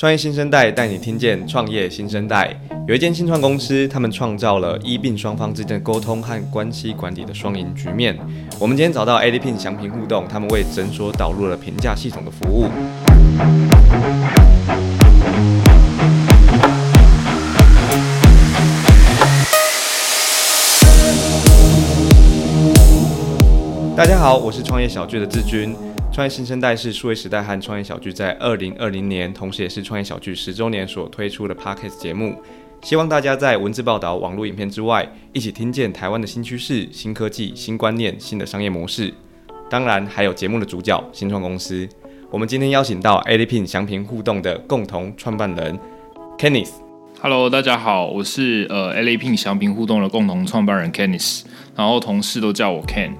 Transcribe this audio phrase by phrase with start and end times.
[0.00, 2.58] 创业新生代带你听见创业新生代。
[2.88, 8.18] 有一间新创公司，他们创造了医病双方之间的沟通和关系管理的双赢局面。
[8.58, 12.70] 我们今天找到 ADPIN 祥平互动，他们为诊所导入了评价系统的服务。
[23.94, 25.76] 大家好，我是创业小聚的志军。
[26.12, 32.34] 创业新生代是数位时代和创业小聚在二零二零年，同时也是创业小聚十周年所推出的 Podcast 节目。
[32.82, 39.14] 希望大家在文字报道、网络影片之外，一起听见台湾的新趋势、新科技、新观念、新的商业模式。
[39.70, 41.88] 当然，还有节目的主角新创公司。
[42.28, 45.78] 我们今天邀请到 ADPIN 祥平互动的共同创办人
[46.36, 46.72] Kenneth。
[47.22, 51.42] Hello，大家好，我是呃 ADPIN 祥平互动的共同创办人 Kenneth，
[51.76, 53.12] 然后同事都叫我 Ken。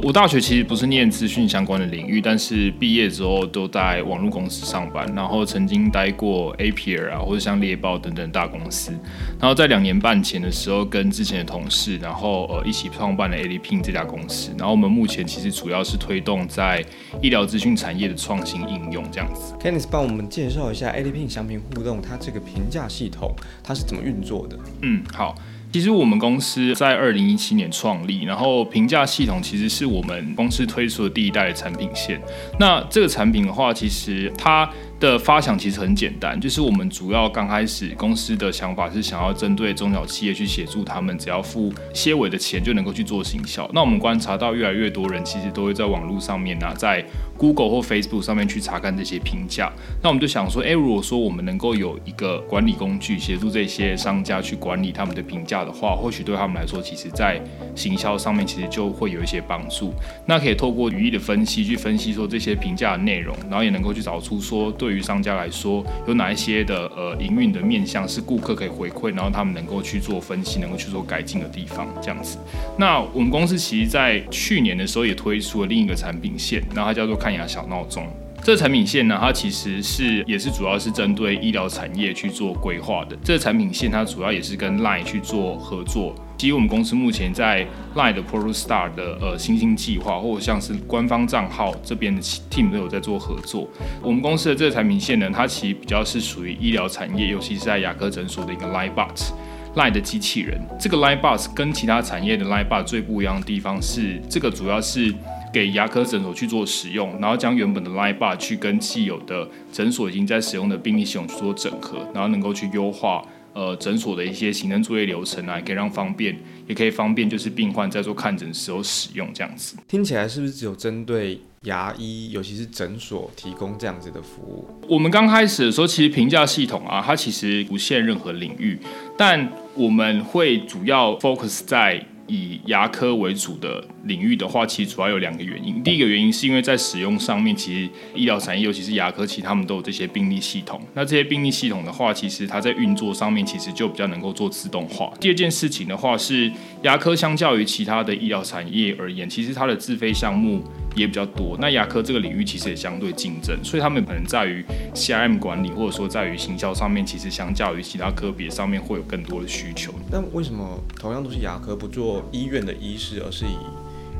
[0.00, 8.92] 我大学其实不是念资讯相关的领域，但是毕业之后都在网络公司上班，然后曾经待过 APR 啊，或者像猎豹等等大公司。
[9.40, 14.52] 然后在两年半前的时候，跟之前的同事，然后呃一起创办了 ADPIN 这家公司。
[14.56, 16.82] 然后我们目前其实主要是推动在
[17.20, 19.52] 医疗资讯产业的创新应用这样子。
[19.60, 24.56] Kenneth 帮我们介绍一下 ADPIN 祥平互动，它这个评价系统它是怎么运作的？
[24.82, 25.34] 嗯，好。
[25.70, 32.20] 其实我们公司在二零一七年创立，然后评价系统其实是我们公司推出的第一代的产品线。
[32.58, 43.68] 那这个产品的话，其实它的发想其实很简单，就是我们主要刚开始公司的想法是想要针对中小企业去协助他们，只要付些微的钱就能够去做行销。
[43.74, 47.04] 那我们观察到越来越多人其实都会在网络上面啊，在
[47.38, 49.72] Google 或 Facebook 上面去查看这些评价。
[50.02, 57.40] 那我们就想说，诶，如果说我们能够有一个管理工具协助这些商家去管理他们的评价的话，或许对他们来说，其实在
[57.74, 59.94] 行销上面其实就会有一些帮助。
[60.26, 64.88] 那可以透过语义的分析去分析说这些评价的内容，然后也能够去找出说对。
[64.88, 72.36] 于商家来说，有哪一些的呃营运的面向是顾客可以回馈，然后他们能够去做分析，能够去做改进的地方，这样子。
[72.76, 78.06] 那我们公司其实，在去年的时候也推出了另一个产品线，然后它叫做看牙小闹钟。
[78.42, 83.14] 这个产品线呢，它其实是也是主要是针对医疗产业去做规划的。
[83.22, 86.14] 这个产品线它主要也是跟 Line 去做合作。
[86.38, 93.68] 其实我们公司目前在 Line 的 ProStar 的呃新兴计划，或者像是官方账号这边的 team 都有在做合作。
[94.00, 99.30] 我们公司的这个产品线呢，它其实比较是属于医疗产业，尤其是在牙科诊所的一个 LineBot
[99.74, 100.58] Line 的机器人。
[100.80, 105.12] 这个 LineBot 跟其他产业的 LineBot 最不一样的地方是，这个主要是
[105.52, 113.24] 给牙科诊所去做使用，然后将原本的 Line Bar 去跟既有的诊所已经在使用的病历系统去做整合，然后能够去优化。
[113.54, 116.38] 呃，诊所的一些行政作业流程啊，也可以让方便，
[116.68, 119.76] 也可以方便，就是病患在做看诊时候使用这样子。
[119.88, 124.68] 听起来是不是只有针对牙医，尤其是诊所提供这样子的服务？
[124.88, 128.78] 我们刚开始的时候，其实评价系统啊，它其实不限任何领域，
[129.16, 132.06] 但我们会主要 focus 在。
[132.28, 135.82] 以牙科为主的领域的话，其实主要有两个原因。
[135.82, 140.80] 第一个原因是因为在使用上面，其实医疗产业，尤其是牙科，其实他们都有这些病历系统。
[140.94, 145.12] 那这些病历系统的话，其实它在运作上面，其实就比较能够做自动化。
[145.18, 146.52] 第二件事情的话是，
[146.82, 150.62] 牙科相较于其他的医疗产业而言，其实它的自费项目
[150.94, 151.56] 也比较多。
[151.60, 154.64] 那牙科这个领域其实也相对竞争，所以他们可能在于
[154.94, 159.92] CRM 管理，或者说在于行销上面，其实相较于其他科别上面会有更多的需求。
[160.10, 162.24] 那为什么同样都是牙科，不做？
[162.32, 163.56] 医院的医师，而是以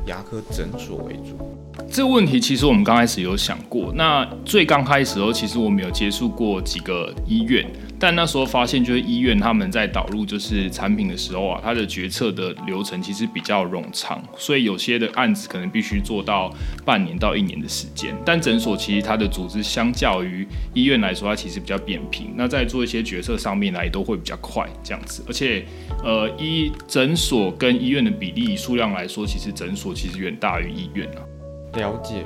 [0.09, 1.37] 牙科诊所为主。
[1.89, 3.93] 这个问题其实我们刚开始有想过。
[3.95, 7.65] 那最刚开始的时候，其实我们有接触过几个医院。
[8.01, 16.49] 但那时候发现，就是医院他们在导入就是产品的时候啊，它的决策的流程其实比较冗长，所以有些的案子可能必须做到
[16.85, 18.15] 半年到一年的时间。
[18.25, 25.21] 但诊所其实它的组织相较于医院来说，它其实比较扁平，那在做一些决策上面来都会比较快这样子。
[25.27, 25.65] 而且，
[26.01, 31.19] 呃，医诊所跟医院的比例数量来说，其实诊所其实远大于医院啊。
[31.73, 32.23] 了解。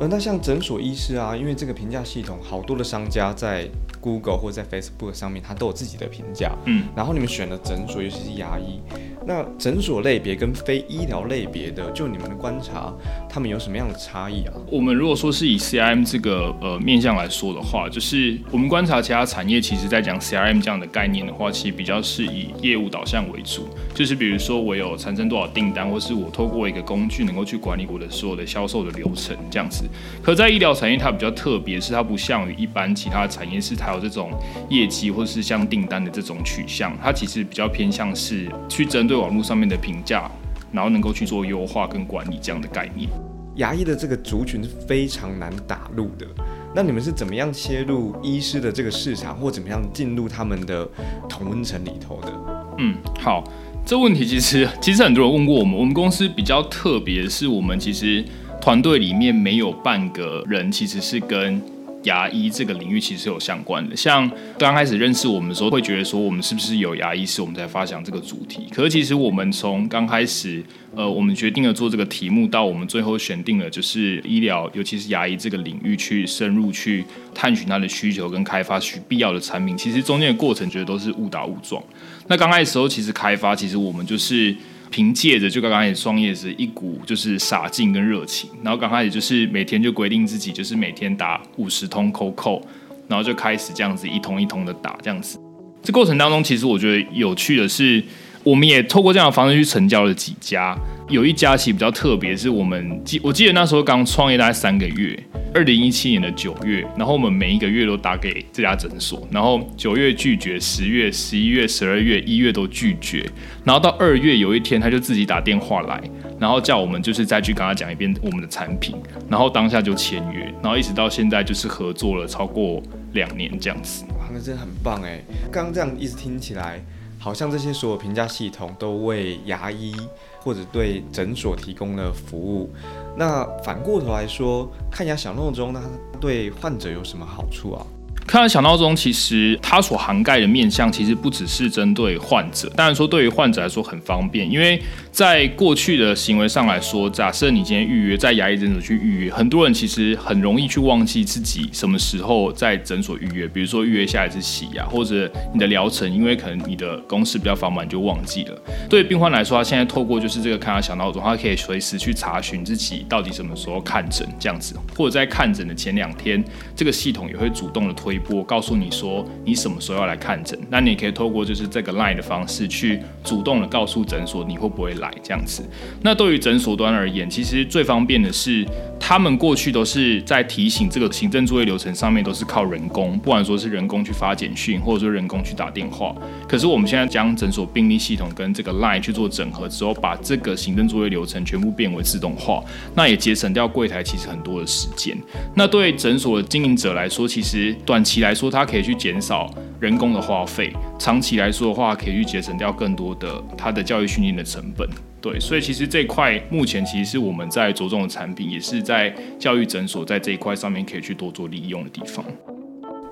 [0.00, 3.70] 呃，那像诊所医师啊，因为这个评价系统，好多的商家在
[4.00, 6.52] Google 或者在 Facebook 上面，它都有自己的评价。
[6.66, 8.80] 嗯，然后你们选的诊所，尤其是牙医。
[9.26, 12.92] 那诊所类别跟非医疗类别的，就你们的观察，
[13.28, 14.52] 他们有什么样的差异啊？
[14.70, 23.66] 我们如果说是以 CRM 这个呃面向来说的话，就是我们观察其他产业，其实在讲 CRM 这样的概念的话，其实比较是以业务导向为主。
[23.94, 29.84] 就是比如说我有产生多少订单，或是我透过一个工具能够去管理我的所有的销售的流程这样子。
[30.22, 34.30] 可在医疗产业，它比较特别，是它不像于一般其他产业，是它有这种
[34.68, 39.13] 业绩或者是像订单的这种取向，它其实比较偏向是去针对。
[39.14, 40.28] 对网络上面的评价，
[40.72, 43.08] 然后能够去做优化跟管理这样的概念。
[43.54, 46.26] 牙医的这个族群是非常难打入的。
[46.74, 50.84] 那你们是怎么样切入医师的这个市场，或怎么样进入他们的
[51.28, 52.32] 同温层里头的？
[52.78, 53.44] 嗯，好，
[53.86, 58.24] 这问题其实其实很多人问过我们，我们公司比较特别的是，我们其实
[58.60, 61.62] 团队里面没有半个人其实是跟。
[62.04, 68.66] 牙医这个领域其实有相关的，像刚开始认识我们的时候，会觉得说我们是不是有牙医师，我们才发想这个主题。
[68.70, 70.62] 可是其实我们从刚开始，
[70.94, 77.04] 呃，我们决定了做这个题目，到我们最后选定了就是医疗，尤其是牙医这个领域去深入去
[77.34, 81.82] 探寻它的需求跟开发需必要的产品，其实中间的过程觉得都是误打误撞。
[82.28, 84.54] 那刚开始时候，其实开发，其实我们就是。
[84.90, 92.62] 凭借着就刚刚开始创业时一股就是傻劲跟热情，然后刚开始就是每天就规定自己就是每天打五十通 cold call，
[93.08, 95.38] 然后就开始这样子一通一通的打这样子。
[95.82, 98.02] 这过程当中，其实我觉得有趣的是，
[98.42, 100.76] 我们也透过这样的方式去成交了几家。
[101.08, 105.24] 有一家其实比较特别，是我们记我记得那时候刚创业大概三个月。
[105.54, 113.24] 二零一七年的九月，然后我们每一个月都打给这家诊所，然后九月拒绝，十月、十一月、十二月、一月都拒绝，
[113.62, 116.02] 然后到二月有一天他就自己打电话来，
[116.40, 118.96] 然后叫我们就是再去跟他讲一遍我们的产品，
[119.30, 124.04] 然后当下就签约，然后一直到现在就是合作了超过两年这样子。
[124.18, 125.22] 哇，那真的很棒哎！
[125.52, 126.84] 刚刚这样一直听起来，
[127.24, 129.96] 好像这些所有评价系统都为牙医
[130.40, 132.70] 或者对诊所提供了服务。
[133.16, 135.80] 那反过头来说，看牙小闹钟，呢
[136.20, 137.86] 对患者有什么好处啊？
[138.26, 142.68] 看牙小闹钟，其实它所涵盖的面向，其实不只是针对患者。
[142.74, 144.80] 当然说，对于患者来说很方便，因为
[145.12, 153.46] 在过去的行为上来说，假设你今天预约在牙医诊所去预约，很多人其实很容易去忘记自己什么时候在诊所预约。
[153.46, 158.58] 比如说预约下一次洗牙，或者你的疗程，因为可能你的公事比较繁忙，就忘记了。
[158.88, 166.42] 对病患来说，他现在透过就是这个看牙小闹钟，他可以随时去查询自己到底什么时候看诊这样子，或者在看诊的前两天，
[166.74, 168.13] 这个系统也会主动的推。
[168.30, 175.62] 我告诉你说你什么时候要来看诊，那你可以透过就是这个 line 的方式去主动的告诉诊所你会不会来这样子。
[176.02, 178.66] 那对于诊所端而言，其实最方便的是，
[179.06, 186.16] 他们过去都是在提醒这个行政作业流程上面都是靠人工，不管说是人工去发简讯，或者说人工去打电话。
[186.48, 192.64] 可是我们现在将诊所病历系统跟这个 line 去做整合之后，把这个行政作业流程全部变为自动化，
[192.94, 195.14] 那也节省掉柜台其实很多的时间。
[195.54, 204.88] 那对诊所的经营者来说，其实短期来说，它可以去减少人工的花费；长期来说的话，可以去节省掉更多的它的教育训练的成本。
[205.24, 212.22] 对，所以其实这块目前其实是我们在着重的产品，也是在教育诊所在这一块上面可以去多做利用的地方。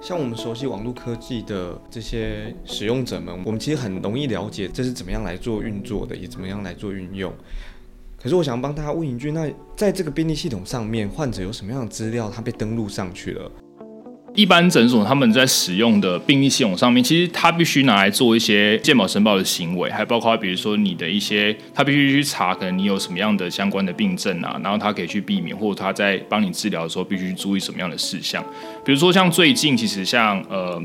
[0.03, 7.33] 像我们熟悉网络科技的这些使用者们，我们其实很容易了解这是怎么样来做运作的，也怎么样来做运用。
[8.21, 13.51] 可是我想帮大家问一句，那在这个病历系统上面，患者有什么样的资料，他被登录上去了？
[14.35, 28.43] 一般诊所他们在使用的病历系统上面，其实他必须拿来做一些健保申报的行为，还包括比如说你的一些，他必须去查可能你有什么样的相关的病症啊，然后他可以去避免，或者他在帮你治疗的时候必须注意什么样的事项，
[28.85, 30.83] 比如说像最近其实像呃。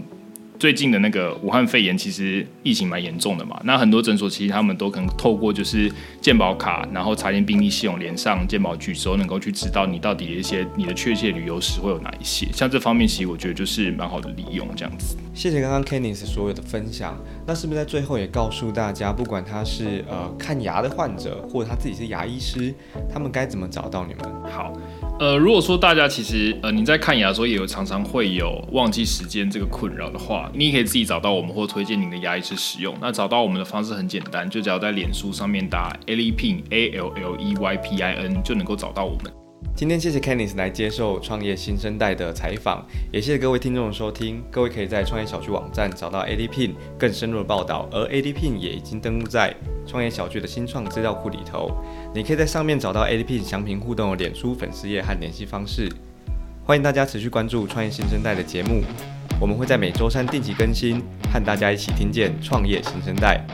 [0.60, 3.60] 最近的那个武汉肺炎，其实疫情蛮严重的嘛。
[3.64, 12.48] 那很多诊所其实他们都可能透过就是健保卡，然后查验病历系统，连上健保局之后，能够去知道你到底一些你的确切旅游史会有哪一些。
[12.52, 15.16] 像这方面，其实我觉得就是蛮好的利用这样子。
[15.34, 17.16] 谢谢刚刚 Kenneth 所有的分享。
[17.46, 22.74] 那是不是在最后也告诉大家，不管他是呃看牙的患者，或者他自己是牙医师，
[23.14, 24.52] 他们该怎么找到你们？
[24.52, 24.74] 好。
[25.20, 32.96] 呃，如果说大家其实呃你在看牙的时候也有常常会有忘记时间这个困扰的话，你也可以自己找到我们或推荐您的牙医师使用。
[33.02, 39.47] 那找到我们的方式很简单，就只要在脸书上面打 Alleypin A L L E Y P I N 就能够找到我们。
[39.78, 44.44] 今天谢谢 Kenneth 来接受创业新生代的采访，也谢谢各位听众的收听。
[44.50, 49.56] 各位可以在创业小聚网站找到 ADPIN 更深入的报道，而 ADPIN 也已经登录在
[49.86, 51.70] 创业小聚的新创资料库里头。
[52.12, 55.88] 你可以在上面找到 ADPIN 详评互动的脸书粉丝页和联系方式。
[56.66, 58.82] 欢迎大家持续关注创业新生代的节目，
[59.40, 63.46] 我们会在每周三定期更新，和大家一起听见创业新生代。